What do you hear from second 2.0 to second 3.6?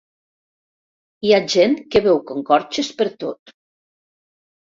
veu conxorxes pertot.